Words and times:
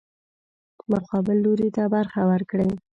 مقابل 0.91 1.37
لوري 1.45 1.69
ته 1.75 1.83
برخه 1.95 2.21
ورکړي. 2.31 2.69